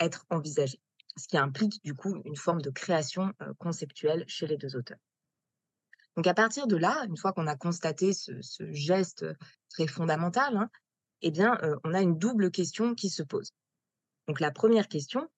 être 0.00 0.26
envisagée, 0.28 0.80
ce 1.16 1.28
qui 1.28 1.38
implique 1.38 1.80
du 1.84 1.94
coup 1.94 2.20
une 2.24 2.36
forme 2.36 2.60
de 2.62 2.70
création 2.70 3.32
conceptuelle 3.58 4.24
chez 4.26 4.48
les 4.48 4.56
deux 4.56 4.74
auteurs. 4.74 4.98
Donc 6.16 6.26
à 6.26 6.34
partir 6.34 6.66
de 6.66 6.76
là, 6.76 7.04
une 7.08 7.16
fois 7.16 7.32
qu'on 7.32 7.46
a 7.46 7.56
constaté 7.56 8.12
ce, 8.12 8.32
geste 8.72 9.24
très 9.68 9.86
fondamental, 9.86 10.56
hein, 10.56 10.68
eh 11.22 11.30
bien, 11.30 11.58
on 11.84 11.94
a 11.94 12.00
une 12.00 12.18
double 12.18 12.50
question 12.50 12.94
qui 12.94 13.10
se 13.10 13.22
pose. 13.22 13.52
Donc 14.26 14.40
la 14.40 14.50
première 14.50 14.88
question, 14.88 15.28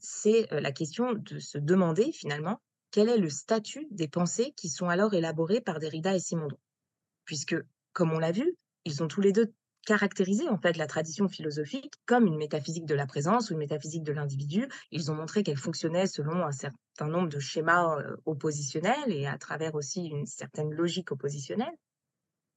c'est 0.00 0.46
la 0.50 0.72
question 0.72 1.12
de 1.14 1.38
se 1.38 1.58
demander 1.58 2.12
finalement 2.12 2.60
quel 2.94 3.08
est 3.08 3.18
le 3.18 3.28
statut 3.28 3.88
des 3.90 4.06
pensées 4.06 4.52
qui 4.56 4.68
sont 4.68 4.88
alors 4.88 5.14
élaborées 5.14 5.60
par 5.60 5.80
Derrida 5.80 6.14
et 6.14 6.20
Simondon? 6.20 6.58
Puisque, 7.24 7.56
comme 7.92 8.12
on 8.12 8.20
l'a 8.20 8.30
vu, 8.30 8.56
ils 8.84 9.02
ont 9.02 9.08
tous 9.08 9.20
les 9.20 9.32
deux 9.32 9.52
caractérisé 9.84 10.48
en 10.48 10.58
fait 10.58 10.76
la 10.76 10.86
tradition 10.86 11.28
philosophique 11.28 11.92
comme 12.06 12.26
une 12.26 12.36
métaphysique 12.36 12.86
de 12.86 12.94
la 12.94 13.06
présence 13.06 13.50
ou 13.50 13.52
une 13.52 13.58
métaphysique 13.58 14.02
de 14.02 14.12
l'individu. 14.12 14.68
Ils 14.90 15.10
ont 15.10 15.14
montré 15.14 15.42
qu'elle 15.42 15.56
fonctionnait 15.56 16.06
selon 16.06 16.44
un 16.44 16.52
certain 16.52 17.06
nombre 17.06 17.28
de 17.28 17.38
schémas 17.38 17.98
oppositionnels 18.24 19.10
et 19.10 19.26
à 19.26 19.38
travers 19.38 19.74
aussi 19.74 20.06
une 20.06 20.26
certaine 20.26 20.72
logique 20.72 21.12
oppositionnelle. 21.12 21.74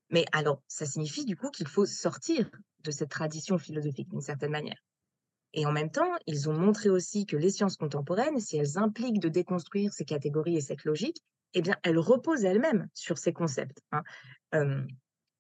Mais 0.10 0.26
alors, 0.32 0.62
ça 0.68 0.86
signifie 0.86 1.26
du 1.26 1.36
coup 1.36 1.52
qu'il 1.52 1.68
faut 1.68 1.86
sortir 1.86 2.50
de 2.84 2.92
cette 2.92 3.10
tradition 3.10 3.58
philosophique 3.58 4.10
d'une 4.10 4.22
certaine 4.22 4.52
manière. 4.52 4.82
Et 5.54 5.66
en 5.66 5.72
même 5.72 5.92
temps, 5.92 6.12
ils 6.28 6.50
ont 6.50 6.54
montré 6.54 6.90
aussi 6.90 7.26
que 7.26 7.36
les 7.36 7.50
sciences 7.50 7.78
contemporaines, 7.78 8.40
si 8.40 8.58
elles 8.58 8.78
impliquent 8.78 9.20
de 9.20 9.30
déconstruire 9.30 9.94
ces 9.94 10.06
catégories 10.06 10.58
et 10.58 10.62
cette 10.62 10.86
logique, 10.86 11.22
eh 11.54 11.62
bien, 11.62 11.76
elles 11.84 11.98
reposent 12.00 12.44
elles-mêmes 12.46 12.88
sur 12.94 13.18
ces 13.18 13.34
concepts. 13.34 13.82
hein. 13.92 14.04
Euh, 14.54 14.84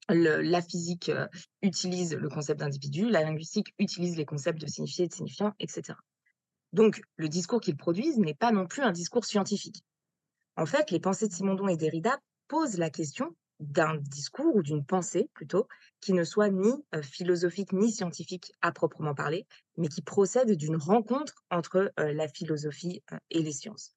la 0.10 0.62
physique 0.62 1.10
euh, 1.10 1.28
utilise 1.62 2.16
le 2.16 2.30
concept 2.30 2.60
d'individu, 2.60 3.10
la 3.10 3.24
linguistique 3.24 3.74
utilise 3.80 4.16
les 4.16 4.26
concepts 4.26 4.60
de 4.60 4.68
signifié 4.68 5.06
et 5.06 5.08
de 5.08 5.14
signifiant, 5.14 5.54
etc. 5.60 5.98
Donc, 6.74 7.02
le 7.16 7.30
discours 7.30 7.62
qu'ils 7.62 7.78
produisent 7.78 8.18
n'est 8.18 8.34
pas 8.34 8.52
non 8.52 8.68
plus 8.68 8.84
un 8.84 8.92
discours 8.92 9.26
scientifique. 9.26 9.84
En 10.56 10.66
fait, 10.66 10.92
les 10.92 11.00
pensées 11.00 11.28
de 11.28 11.34
Simondon 11.34 11.68
et 11.68 11.78
Derrida 11.78 12.18
posent 12.48 12.78
la 12.78 12.90
question 12.90 13.36
d'un 13.60 13.98
discours 13.98 14.56
ou 14.56 14.62
d'une 14.62 14.86
pensée 14.86 15.30
plutôt 15.34 15.68
qui 16.00 16.14
ne 16.14 16.24
soit 16.24 16.50
ni 16.50 16.72
euh, 16.96 17.02
philosophique 17.02 17.74
ni 17.74 17.92
scientifique 17.92 18.54
à 18.62 18.72
proprement 18.72 19.16
parler, 19.16 19.46
mais 19.78 19.88
qui 19.88 20.02
procède 20.02 20.52
d'une 20.52 20.78
rencontre 20.78 21.44
entre 21.50 21.92
euh, 22.00 22.14
la 22.14 22.28
philosophie 22.28 23.02
et 23.32 23.42
les 23.42 23.52
sciences. 23.52 23.94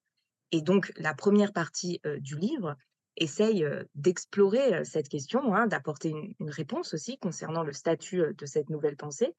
Et 0.50 0.62
donc, 0.62 0.92
la 0.96 1.14
première 1.14 1.52
partie 1.52 2.00
du 2.18 2.36
livre 2.36 2.76
essaye 3.20 3.66
d'explorer 3.94 4.84
cette 4.84 5.08
question, 5.08 5.54
hein, 5.54 5.66
d'apporter 5.66 6.08
une, 6.08 6.50
réponse 6.50 6.94
aussi 6.94 7.18
concernant 7.18 7.62
le 7.62 7.72
statut 7.72 8.22
de 8.36 8.46
cette 8.46 8.70
nouvelle 8.70 8.96
pensée 8.96 9.34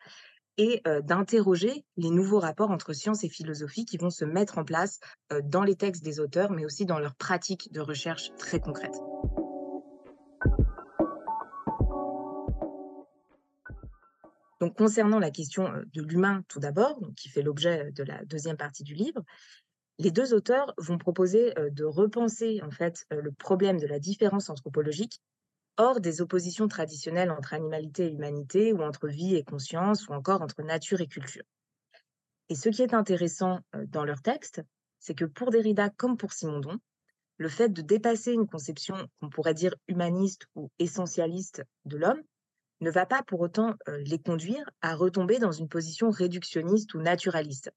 et 0.58 0.82
d'interroger 1.04 1.86
les 1.98 2.10
nouveaux 2.10 2.40
rapports 2.40 2.72
entre 2.72 2.94
science 2.94 3.24
et 3.24 3.30
philosophie 3.30 3.86
qui 3.86 3.98
vont 3.98 4.10
se 4.10 4.26
mettre 4.26 4.58
en 4.58 4.64
place 4.64 5.00
dans 5.44 5.64
les 5.64 5.76
textes 5.76 6.04
des 6.04 6.20
auteurs, 6.20 6.52
mais 6.52 6.66
aussi 6.66 6.86
dans 6.86 7.00
leurs 7.00 7.16
pratiques 7.16 7.72
de 7.72 7.82
recherche 7.82 8.32
très 8.38 8.60
concrètes. 8.60 9.00
Donc, 14.62 14.78
concernant 14.78 15.18
la 15.18 15.32
question 15.32 15.74
de 15.92 16.04
l'humain, 16.04 16.44
tout 16.48 16.60
d'abord, 16.60 17.00
qui 17.18 17.30
fait 17.30 17.42
l'objet 17.42 17.92
de 17.94 18.04
la 18.04 18.24
deuxième 18.26 18.58
partie 18.58 18.84
du 18.84 18.94
livre, 18.94 19.24
les 20.02 20.10
deux 20.10 20.34
auteurs 20.34 20.74
vont 20.80 20.98
proposer 20.98 21.58
euh, 21.60 21.70
de 21.70 21.84
repenser 21.84 22.60
en 22.64 22.72
fait 22.72 23.06
euh, 23.14 23.22
le 23.22 23.32
problème 23.32 23.78
de 23.78 23.86
la 23.86 24.00
différence 24.00 24.50
anthropologique 24.50 25.22
hors 25.78 26.02
des 26.02 26.22
oppositions 26.22 26.68
traditionnelles 26.68 27.30
entre 27.30 27.54
animalité 27.54 28.08
et 28.08 28.12
humanité, 28.12 28.74
ou 28.74 28.82
entre 28.82 29.08
vie 29.08 29.36
et 29.36 29.44
conscience, 29.44 30.08
ou 30.08 30.14
encore 30.14 30.42
entre 30.42 30.64
nature 30.64 31.02
et 31.02 31.08
culture. 31.08 31.44
Et 32.50 32.56
ce 32.56 32.70
qui 32.70 32.82
est 32.82 32.96
intéressant 32.96 33.60
euh, 33.76 33.86
dans 33.90 34.04
leur 34.04 34.24
texte, 34.24 34.64
c'est 35.00 35.14
que 35.14 35.26
pour 35.26 35.52
Derrida 35.52 35.92
comme 35.92 36.18
pour 36.18 36.34
Simondon, 36.34 36.80
le 37.38 37.50
fait 37.50 37.70
de 37.70 37.84
dépasser 37.84 38.34
une 38.34 38.48
conception 38.48 38.96
qu'on 39.20 39.30
pourrait 39.30 39.54
dire 39.54 39.76
humaniste 39.88 40.48
ou 40.56 40.72
essentialiste 40.80 41.64
de 41.86 41.98
l'homme 41.98 42.22
ne 42.82 42.90
va 42.90 43.06
pas 43.06 43.22
pour 43.22 43.42
autant 43.42 43.76
les 43.88 44.18
conduire 44.18 44.68
à 44.82 44.96
retomber 44.96 45.38
dans 45.38 45.52
une 45.52 45.70
position 45.70 46.10
réductionniste 46.10 46.94
ou 46.96 47.00
naturaliste, 47.00 47.72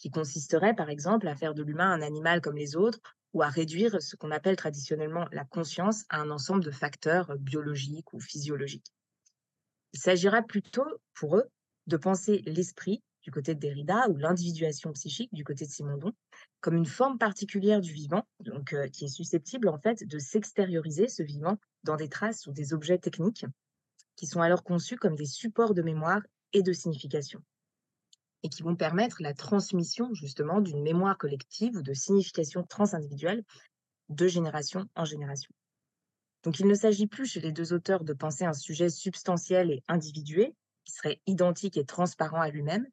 qui 0.00 0.10
consisterait 0.10 0.74
par 0.74 0.88
exemple 0.88 1.28
à 1.28 1.36
faire 1.36 1.54
de 1.54 1.62
l'humain 1.62 1.92
un 1.92 2.00
animal 2.00 2.40
comme 2.40 2.56
les 2.56 2.74
autres 2.74 3.00
ou 3.34 3.42
à 3.42 3.48
réduire 3.48 4.00
ce 4.00 4.16
qu'on 4.16 4.30
appelle 4.30 4.56
traditionnellement 4.56 5.26
la 5.30 5.44
conscience 5.44 6.04
à 6.08 6.20
un 6.20 6.30
ensemble 6.30 6.64
de 6.64 6.70
facteurs 6.70 7.30
euh, 7.30 7.36
biologiques 7.36 8.12
ou 8.14 8.20
physiologiques. 8.20 8.92
Il 9.92 10.00
s'agira 10.00 10.42
plutôt 10.42 10.86
pour 11.14 11.36
eux 11.36 11.44
de 11.86 11.96
penser 11.96 12.42
l'esprit 12.46 13.02
du 13.22 13.30
côté 13.30 13.54
de 13.54 13.60
Derrida 13.60 14.08
ou 14.08 14.16
l'individuation 14.16 14.92
psychique 14.92 15.32
du 15.34 15.44
côté 15.44 15.66
de 15.66 15.70
Simondon 15.70 16.12
comme 16.60 16.76
une 16.76 16.86
forme 16.86 17.18
particulière 17.18 17.80
du 17.80 17.92
vivant, 17.92 18.26
euh, 18.72 18.88
qui 18.88 19.04
est 19.04 19.08
susceptible 19.08 19.68
en 19.68 19.78
fait 19.78 20.04
de 20.06 20.18
s'extérioriser 20.18 21.08
ce 21.08 21.22
vivant 21.22 21.58
dans 21.84 21.96
des 21.96 22.08
traces 22.08 22.46
ou 22.46 22.52
des 22.52 22.72
objets 22.72 22.98
techniques 22.98 23.44
qui 24.16 24.26
sont 24.26 24.40
alors 24.40 24.64
conçus 24.64 24.96
comme 24.96 25.14
des 25.14 25.26
supports 25.26 25.74
de 25.74 25.82
mémoire 25.82 26.22
et 26.52 26.62
de 26.62 26.72
signification 26.72 27.42
et 28.42 28.48
qui 28.48 28.62
vont 28.62 28.76
permettre 28.76 29.22
la 29.22 29.34
transmission 29.34 30.12
justement 30.14 30.60
d'une 30.60 30.82
mémoire 30.82 31.18
collective 31.18 31.76
ou 31.76 31.82
de 31.82 31.92
signification 31.92 32.62
transindividuelle 32.64 33.44
de 34.08 34.26
génération 34.26 34.86
en 34.94 35.04
génération. 35.04 35.52
Donc 36.42 36.58
il 36.58 36.66
ne 36.66 36.74
s'agit 36.74 37.06
plus 37.06 37.26
chez 37.26 37.40
les 37.40 37.52
deux 37.52 37.72
auteurs 37.72 38.04
de 38.04 38.12
penser 38.12 38.44
un 38.44 38.54
sujet 38.54 38.88
substantiel 38.88 39.70
et 39.70 39.82
individué, 39.88 40.54
qui 40.84 40.94
serait 40.94 41.20
identique 41.26 41.76
et 41.76 41.84
transparent 41.84 42.40
à 42.40 42.48
lui-même, 42.48 42.86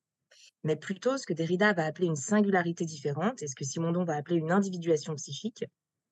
mais 0.63 0.75
plutôt 0.75 1.17
ce 1.17 1.25
que 1.25 1.33
Derrida 1.33 1.73
va 1.73 1.85
appeler 1.85 2.07
une 2.07 2.15
singularité 2.15 2.85
différente 2.85 3.41
et 3.41 3.47
ce 3.47 3.55
que 3.55 3.63
Simondon 3.63 4.03
va 4.03 4.15
appeler 4.15 4.35
une 4.35 4.51
individuation 4.51 5.15
psychique, 5.15 5.63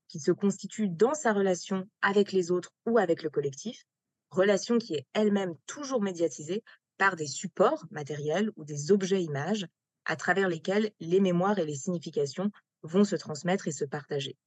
qui 0.08 0.20
se 0.20 0.32
constitue 0.32 0.88
dans 0.88 1.13
sa 1.13 1.34
relation 1.34 1.89
avec 2.01 2.32
les 2.32 2.51
autres 2.51 2.72
ou 2.86 2.98
avec 2.98 3.24
le 3.24 3.30
collectif, 3.30 3.86
relation 4.30 4.77
qui 4.77 4.94
est 4.94 5.08
elle-même 5.13 5.56
toujours 5.65 6.01
médiatisée 6.01 6.63
par 6.98 7.16
des 7.16 7.28
supports 7.28 7.86
matériels 7.92 8.52
ou 8.56 8.64
des 8.64 8.92
objets 8.92 9.24
images 9.24 9.68
à 10.06 10.16
travers 10.16 10.50
lesquels 10.50 10.92
les 11.00 11.20
mémoires 11.20 11.60
et 11.60 11.66
les 11.66 11.75
significations 11.75 12.52
vont 12.84 13.04
se 13.04 13.16
transmettre 13.16 13.68
et 13.68 13.72
se 13.72 13.86
partager. 13.86 14.38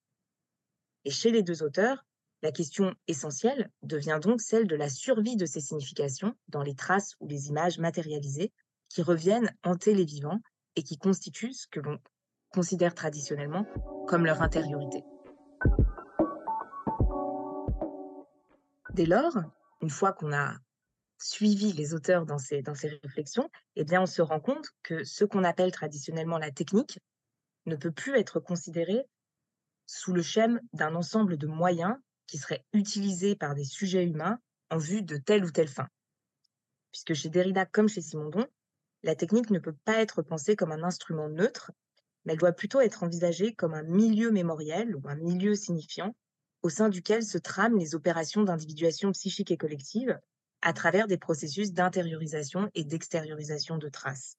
Et 1.05 1.11
chez 1.11 1.31
les 1.31 1.43
deux 1.43 1.63
auteurs, 1.63 2.05
la 2.43 2.53
question 2.53 2.95
essentielle 3.09 3.71
devient 3.83 4.21
donc 4.23 4.41
celle 4.41 4.69
de 4.69 4.77
la 4.77 4.89
survie 4.89 5.37
de 5.37 5.47
ces 5.47 5.61
significations 5.61 6.35
dans 6.49 6.63
les 6.63 6.75
traces 6.75 7.17
ou 7.21 7.27
les 7.27 7.49
images 7.49 7.79
matérialisées 7.79 8.53
qui 8.89 9.03
reviennent 9.03 9.53
hanter 9.65 9.95
les 9.95 10.05
vivants 10.05 10.41
et 10.77 10.83
qui 10.83 10.99
constituent 10.99 11.53
ce 11.53 11.67
que 11.67 11.81
l'on 11.81 11.99
considère 12.51 12.95
traditionnellement 12.95 13.67
comme 14.07 14.25
leur 14.25 14.41
intériorité. 14.41 15.03
Dès 18.95 19.07
lors, 19.07 19.37
une 19.83 19.91
fois 19.91 20.13
qu'on 20.13 20.33
a 20.33 20.55
suivi 21.19 21.73
les 21.73 21.95
auteurs 21.95 22.27
dans 22.27 22.39
ces, 22.39 22.63
dans 22.63 22.75
ces 22.75 22.89
réflexions, 23.03 23.51
eh 23.77 23.85
bien, 23.85 24.03
on 24.03 24.07
se 24.07 24.23
rend 24.23 24.41
compte 24.41 24.69
que 24.83 25.05
ce 25.05 25.25
qu'on 25.25 25.45
appelle 25.45 25.73
traditionnellement 25.73 26.39
la 26.39 26.51
technique 26.51 27.01
ne 27.67 27.77
peut 27.77 27.93
plus 27.93 28.17
être 28.17 28.41
considéré 28.41 29.05
sous 29.87 30.13
le 30.13 30.23
schème 30.23 30.61
d'un 30.73 30.95
ensemble 30.95 31.37
de 31.37 31.47
moyens 31.47 31.97
qui 32.27 32.39
seraient 32.39 32.65
utilisés 32.73 33.35
par 33.35 33.55
des 33.55 33.65
sujets 33.65 34.05
humains 34.05 34.39
en 34.71 34.79
vue 34.79 35.03
de 35.03 35.17
telle 35.17 35.45
ou 35.45 35.51
telle 35.51 35.69
fin. 35.69 35.89
Puisque 36.93 37.15
chez 37.15 37.29
Derrida 37.31 37.67
comme 37.67 37.89
chez 37.89 38.03
Simondon, 38.03 38.47
la 39.03 39.15
technique 39.15 39.51
ne 39.51 39.59
peut 39.59 39.77
pas 39.85 40.01
être 40.01 40.23
pensée 40.23 40.57
comme 40.57 40.73
un 40.73 40.83
instrument 40.83 41.29
neutre, 41.29 41.73
mais 42.25 42.35
elle 42.35 42.39
doit 42.39 42.53
plutôt 42.53 42.81
être 42.81 43.03
envisagée 43.03 43.55
comme 43.55 43.75
un 43.75 43.83
milieu 43.83 44.31
mémoriel 44.31 44.95
ou 44.97 45.09
un 45.09 45.17
milieu 45.17 45.55
signifiant 45.55 46.15
au 46.63 46.69
sein 46.69 46.89
duquel 46.89 47.25
se 47.25 47.39
trament 47.39 47.79
les 47.79 47.95
opérations 47.95 48.43
d'individuation 48.43 49.13
psychique 49.13 49.51
et 49.51 49.57
collective 49.57 50.19
à 50.63 50.73
travers 50.73 51.07
des 51.07 51.19
processus 51.19 51.73
d'intériorisation 51.73 52.71
et 52.75 52.85
d'extériorisation 52.85 53.79
de 53.79 53.89
traces. 53.89 54.37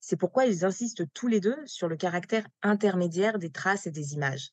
C'est 0.00 0.16
pourquoi 0.16 0.46
ils 0.46 0.64
insistent 0.64 1.04
tous 1.14 1.28
les 1.28 1.40
deux 1.40 1.56
sur 1.66 1.88
le 1.88 1.96
caractère 1.96 2.46
intermédiaire 2.62 3.38
des 3.38 3.50
traces 3.50 3.86
et 3.86 3.92
des 3.92 4.14
images. 4.14 4.50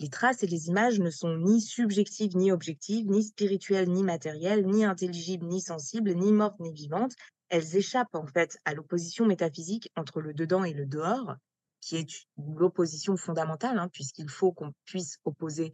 Les 0.00 0.08
traces 0.08 0.42
et 0.42 0.46
les 0.46 0.68
images 0.68 0.98
ne 0.98 1.10
sont 1.10 1.36
ni 1.36 1.60
subjectives 1.60 2.36
ni 2.36 2.50
objectives, 2.50 3.06
ni 3.06 3.22
spirituelles 3.22 3.90
ni 3.90 4.02
matérielles, 4.02 4.66
ni 4.66 4.84
intelligibles 4.84 5.46
ni 5.46 5.60
sensibles, 5.60 6.14
ni 6.14 6.32
mortes 6.32 6.58
ni 6.58 6.72
vivantes. 6.72 7.14
Elles 7.50 7.76
échappent 7.76 8.14
en 8.14 8.26
fait 8.26 8.58
à 8.64 8.74
l'opposition 8.74 9.26
métaphysique 9.26 9.92
entre 9.96 10.20
le 10.20 10.34
dedans 10.34 10.64
et 10.64 10.72
le 10.72 10.86
dehors, 10.86 11.36
qui 11.80 11.96
est 11.96 12.26
l'opposition 12.36 13.16
fondamentale, 13.16 13.78
hein, 13.78 13.88
puisqu'il 13.92 14.28
faut 14.28 14.52
qu'on 14.52 14.72
puisse 14.86 15.18
opposer 15.24 15.72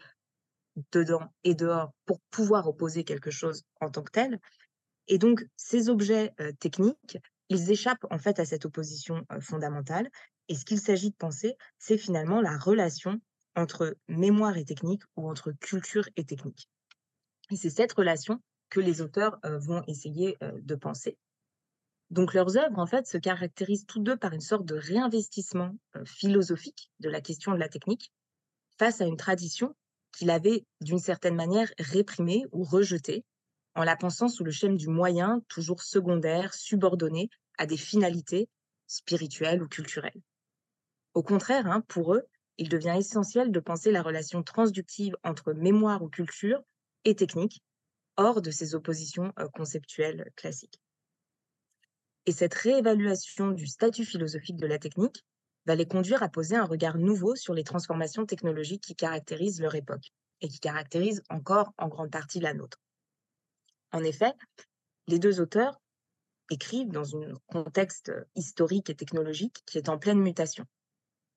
dedans 0.92 1.32
et 1.44 1.54
dehors 1.54 1.92
pour 2.04 2.20
pouvoir 2.30 2.68
opposer 2.68 3.04
quelque 3.04 3.30
chose 3.30 3.62
en 3.80 3.90
tant 3.90 4.02
que 4.02 4.10
tel. 4.10 4.40
Et 5.08 5.18
donc, 5.18 5.44
ces 5.56 5.88
objets 5.88 6.32
techniques, 6.58 7.18
ils 7.48 7.70
échappent 7.70 8.06
en 8.10 8.18
fait 8.18 8.38
à 8.40 8.44
cette 8.44 8.64
opposition 8.64 9.24
fondamentale. 9.40 10.10
Et 10.48 10.54
ce 10.54 10.64
qu'il 10.64 10.80
s'agit 10.80 11.10
de 11.10 11.16
penser, 11.16 11.56
c'est 11.78 11.98
finalement 11.98 12.40
la 12.40 12.56
relation 12.58 13.20
entre 13.54 13.96
mémoire 14.08 14.56
et 14.56 14.64
technique 14.64 15.02
ou 15.16 15.28
entre 15.28 15.52
culture 15.52 16.08
et 16.16 16.24
technique. 16.24 16.68
Et 17.50 17.56
c'est 17.56 17.70
cette 17.70 17.92
relation 17.92 18.40
que 18.68 18.80
les 18.80 19.00
auteurs 19.00 19.38
vont 19.44 19.82
essayer 19.86 20.36
de 20.40 20.74
penser. 20.74 21.16
Donc 22.10 22.34
leurs 22.34 22.56
œuvres, 22.56 22.78
en 22.78 22.86
fait, 22.86 23.06
se 23.06 23.18
caractérisent 23.18 23.86
tous 23.86 24.00
deux 24.00 24.16
par 24.16 24.32
une 24.32 24.40
sorte 24.40 24.64
de 24.64 24.76
réinvestissement 24.76 25.74
philosophique 26.04 26.90
de 27.00 27.08
la 27.08 27.20
question 27.20 27.52
de 27.52 27.58
la 27.58 27.68
technique 27.68 28.12
face 28.78 29.00
à 29.00 29.06
une 29.06 29.16
tradition 29.16 29.74
qu'il 30.16 30.30
avait 30.30 30.64
d'une 30.80 30.98
certaine 30.98 31.36
manière 31.36 31.70
réprimée 31.78 32.46
ou 32.50 32.64
rejetée 32.64 33.24
en 33.74 33.84
la 33.84 33.96
pensant 33.96 34.28
sous 34.28 34.44
le 34.44 34.50
schème 34.50 34.78
du 34.78 34.88
moyen, 34.88 35.42
toujours 35.48 35.82
secondaire, 35.82 36.54
subordonné 36.54 37.28
à 37.58 37.66
des 37.66 37.76
finalités 37.76 38.48
spirituelles 38.86 39.62
ou 39.62 39.68
culturelles. 39.68 40.22
Au 41.12 41.22
contraire, 41.22 41.66
hein, 41.66 41.82
pour 41.88 42.14
eux, 42.14 42.26
il 42.56 42.70
devient 42.70 42.94
essentiel 42.98 43.52
de 43.52 43.60
penser 43.60 43.90
la 43.90 44.02
relation 44.02 44.42
transductive 44.42 45.14
entre 45.22 45.52
mémoire 45.52 46.02
ou 46.02 46.08
culture 46.08 46.62
et 47.04 47.14
technique, 47.14 47.62
hors 48.16 48.40
de 48.40 48.50
ces 48.50 48.74
oppositions 48.74 49.32
euh, 49.38 49.48
conceptuelles 49.48 50.30
classiques. 50.36 50.80
Et 52.24 52.32
cette 52.32 52.54
réévaluation 52.54 53.50
du 53.50 53.66
statut 53.66 54.06
philosophique 54.06 54.56
de 54.56 54.66
la 54.66 54.78
technique 54.78 55.24
va 55.66 55.74
les 55.74 55.86
conduire 55.86 56.22
à 56.22 56.28
poser 56.28 56.56
un 56.56 56.64
regard 56.64 56.96
nouveau 56.96 57.34
sur 57.34 57.52
les 57.52 57.64
transformations 57.64 58.24
technologiques 58.24 58.84
qui 58.84 58.94
caractérisent 58.94 59.60
leur 59.60 59.74
époque 59.74 60.12
et 60.40 60.48
qui 60.48 60.60
caractérisent 60.60 61.22
encore 61.28 61.72
en 61.76 61.88
grande 61.88 62.10
partie 62.10 62.40
la 62.40 62.54
nôtre. 62.54 62.78
En 63.92 64.04
effet, 64.04 64.32
les 65.08 65.18
deux 65.18 65.40
auteurs 65.40 65.80
écrivent 66.50 66.90
dans 66.90 67.16
un 67.16 67.34
contexte 67.46 68.12
historique 68.34 68.90
et 68.90 68.94
technologique 68.94 69.62
qui 69.66 69.78
est 69.78 69.88
en 69.88 69.98
pleine 69.98 70.20
mutation. 70.20 70.64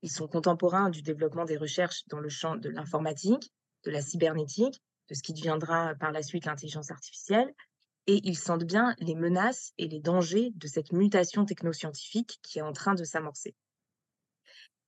Ils 0.01 0.11
sont 0.11 0.27
contemporains 0.27 0.89
du 0.89 1.01
développement 1.01 1.45
des 1.45 1.57
recherches 1.57 2.03
dans 2.07 2.19
le 2.19 2.29
champ 2.29 2.55
de 2.55 2.69
l'informatique, 2.69 3.51
de 3.83 3.91
la 3.91 4.01
cybernétique, 4.01 4.81
de 5.09 5.15
ce 5.15 5.23
qui 5.23 5.33
deviendra 5.33 5.95
par 5.95 6.11
la 6.11 6.21
suite 6.21 6.45
l'intelligence 6.45 6.91
artificielle, 6.91 7.53
et 8.07 8.21
ils 8.23 8.37
sentent 8.37 8.63
bien 8.63 8.95
les 8.99 9.15
menaces 9.15 9.73
et 9.77 9.87
les 9.87 9.99
dangers 9.99 10.51
de 10.55 10.67
cette 10.67 10.91
mutation 10.91 11.45
technoscientifique 11.45 12.39
qui 12.43 12.59
est 12.59 12.63
en 12.63 12.73
train 12.73 12.95
de 12.95 13.03
s'amorcer. 13.03 13.55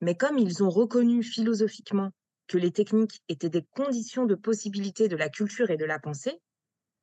Mais 0.01 0.15
comme 0.15 0.37
ils 0.37 0.63
ont 0.63 0.69
reconnu 0.69 1.23
philosophiquement 1.23 2.11
que 2.47 2.57
les 2.57 2.71
techniques 2.71 3.21
étaient 3.29 3.49
des 3.49 3.63
conditions 3.63 4.25
de 4.25 4.35
possibilité 4.35 5.07
de 5.07 5.15
la 5.15 5.29
culture 5.29 5.69
et 5.69 5.77
de 5.77 5.85
la 5.85 5.99
pensée, 5.99 6.41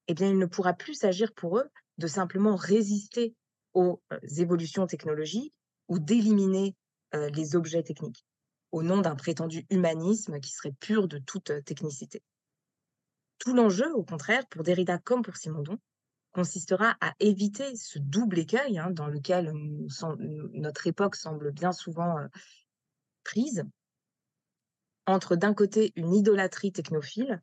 eh 0.08 0.14
bien, 0.14 0.28
il 0.28 0.38
ne 0.38 0.46
pourra 0.46 0.74
plus 0.74 0.94
s'agir 0.94 1.32
pour 1.32 1.58
eux 1.58 1.70
de 1.98 2.06
simplement 2.06 2.56
résister 2.56 3.34
aux 3.74 4.02
euh, 4.12 4.18
évolutions 4.38 4.86
technologiques 4.86 5.54
ou 5.88 5.98
d'éliminer 5.98 6.74
euh, 7.14 7.28
les 7.30 7.56
objets 7.56 7.82
techniques 7.82 8.24
au 8.72 8.82
nom 8.82 9.00
d'un 9.00 9.16
prétendu 9.16 9.66
humanisme 9.70 10.40
qui 10.40 10.50
serait 10.50 10.74
pur 10.80 11.08
de 11.08 11.18
toute 11.18 11.50
euh, 11.50 11.62
technicité. 11.62 12.22
Tout 13.38 13.54
l'enjeu, 13.54 13.90
au 13.94 14.02
contraire, 14.02 14.46
pour 14.48 14.62
Derrida 14.62 14.98
comme 14.98 15.22
pour 15.22 15.36
Simondon, 15.36 15.78
consistera 16.32 16.96
à 17.00 17.14
éviter 17.20 17.74
ce 17.76 17.98
double 17.98 18.40
écueil 18.40 18.78
hein, 18.78 18.90
dans 18.90 19.06
lequel 19.06 19.52
notre 20.52 20.86
époque 20.86 21.16
semble 21.16 21.52
bien 21.52 21.72
souvent 21.72 22.16
entre 25.06 25.36
d'un 25.36 25.54
côté 25.54 25.92
une 25.96 26.14
idolâtrie 26.14 26.72
technophile 26.72 27.42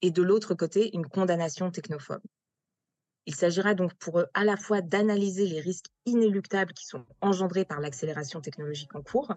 et 0.00 0.10
de 0.10 0.22
l'autre 0.22 0.54
côté 0.54 0.94
une 0.94 1.06
condamnation 1.06 1.70
technophobe. 1.70 2.22
Il 3.26 3.34
s'agira 3.34 3.74
donc 3.74 3.94
pour 3.94 4.18
eux 4.18 4.26
à 4.34 4.44
la 4.44 4.56
fois 4.56 4.80
d'analyser 4.80 5.46
les 5.46 5.60
risques 5.60 5.90
inéluctables 6.06 6.72
qui 6.72 6.86
sont 6.86 7.04
engendrés 7.20 7.64
par 7.64 7.80
l'accélération 7.80 8.40
technologique 8.40 8.94
en 8.96 9.02
cours, 9.02 9.32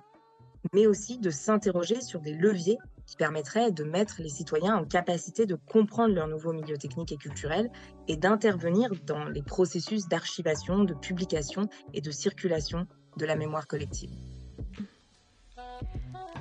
mais 0.73 0.87
aussi 0.87 1.19
de 1.19 1.29
s'interroger 1.29 2.01
sur 2.01 2.21
des 2.21 2.33
leviers 2.33 2.79
qui 3.05 3.15
permettraient 3.15 3.71
de 3.71 3.83
mettre 3.83 4.15
les 4.19 4.29
citoyens 4.29 4.75
en 4.75 4.85
capacité 4.85 5.45
de 5.45 5.55
comprendre 5.55 6.15
leur 6.15 6.27
nouveau 6.27 6.53
milieu 6.53 6.77
technique 6.77 7.11
et 7.11 7.17
culturel 7.17 7.69
et 8.07 8.17
d'intervenir 8.17 8.89
dans 9.05 9.25
les 9.25 9.43
processus 9.43 10.07
d'archivation, 10.07 10.83
de 10.83 10.95
publication 10.95 11.69
et 11.93 12.01
de 12.01 12.09
circulation 12.09 12.87
de 13.17 13.25
la 13.25 13.35
mémoire 13.35 13.67
collective. 13.67 14.09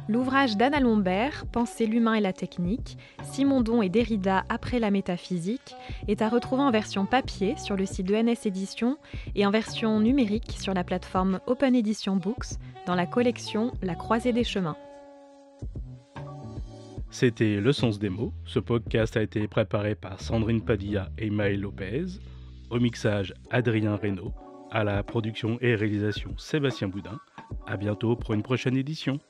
L'ouvrage 0.07 0.59
d'Anna 0.59 0.81
Lombert, 0.81 1.47
Penser 1.47 1.87
l'humain 1.87 2.15
et 2.15 2.21
la 2.21 2.35
technique, 2.35 2.99
Simondon 3.23 3.81
et 3.81 3.89
Derrida 3.89 4.45
après 4.51 4.79
la 4.79 4.91
métaphysique, 4.91 5.75
est 6.09 6.21
à 6.21 6.29
retrouver 6.29 6.63
en 6.63 6.71
version 6.71 7.07
papier 7.07 7.57
sur 7.57 7.75
le 7.75 7.87
site 7.87 8.07
de 8.07 8.15
NS 8.15 8.47
Éditions 8.47 8.99
et 9.35 9.47
en 9.47 9.51
version 9.51 10.01
numérique 10.01 10.57
sur 10.59 10.75
la 10.75 10.85
plateforme 10.85 11.41
Open 11.47 11.75
Edition 11.75 12.17
Books 12.17 12.59
dans 12.87 12.95
la 12.95 13.07
collection 13.07 13.73
La 13.83 13.95
croisée 13.95 14.35
des 14.35 14.45
chemins. 14.45 14.77
C'était 17.11 17.61
Le 17.61 17.73
Sens 17.73 17.99
des 17.99 18.11
mots. 18.11 18.35
Ce 18.45 18.59
podcast 18.59 19.17
a 19.17 19.23
été 19.23 19.49
préparé 19.49 19.95
par 19.95 20.21
Sandrine 20.21 20.63
Padilla 20.63 21.09
et 21.17 21.31
Maël 21.31 21.61
Lopez. 21.61 22.07
Au 22.71 22.79
mixage, 22.79 23.33
Adrien 23.51 23.97
Reynaud. 23.97 24.35
À 24.75 24.83
la 24.83 25.05
production 25.05 25.57
et 25.61 25.77
réalisation, 25.77 26.37
Sébastien 26.37 26.89
Boudin. 26.89 27.21
À 27.65 27.77
bientôt 27.77 28.17
pour 28.17 28.35
une 28.35 28.43
prochaine 28.43 28.77
édition. 28.77 29.21